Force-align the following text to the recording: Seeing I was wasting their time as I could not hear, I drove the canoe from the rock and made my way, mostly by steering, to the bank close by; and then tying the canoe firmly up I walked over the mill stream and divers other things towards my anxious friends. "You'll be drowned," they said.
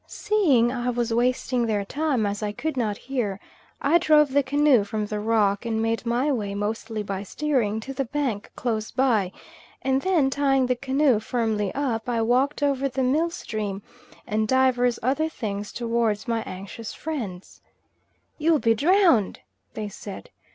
Seeing 0.07 0.71
I 0.71 0.89
was 0.89 1.13
wasting 1.13 1.67
their 1.67 1.85
time 1.85 2.25
as 2.25 2.41
I 2.41 2.51
could 2.51 2.75
not 2.75 2.97
hear, 2.97 3.39
I 3.83 3.99
drove 3.99 4.31
the 4.31 4.41
canoe 4.41 4.83
from 4.83 5.05
the 5.05 5.19
rock 5.19 5.63
and 5.63 5.79
made 5.79 6.07
my 6.07 6.31
way, 6.31 6.55
mostly 6.55 7.03
by 7.03 7.21
steering, 7.21 7.79
to 7.81 7.93
the 7.93 8.05
bank 8.05 8.49
close 8.55 8.89
by; 8.89 9.31
and 9.83 10.01
then 10.01 10.31
tying 10.31 10.65
the 10.65 10.75
canoe 10.75 11.19
firmly 11.19 11.71
up 11.75 12.09
I 12.09 12.23
walked 12.23 12.63
over 12.63 12.89
the 12.89 13.03
mill 13.03 13.29
stream 13.29 13.83
and 14.25 14.47
divers 14.47 14.97
other 15.03 15.29
things 15.29 15.71
towards 15.71 16.27
my 16.27 16.41
anxious 16.47 16.95
friends. 16.95 17.61
"You'll 18.39 18.57
be 18.57 18.73
drowned," 18.73 19.41
they 19.75 19.87
said. 19.87 20.31